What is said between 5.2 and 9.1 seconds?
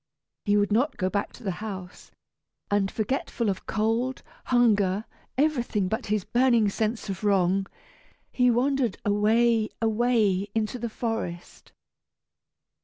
everything but his burning sense of wrong, he wandered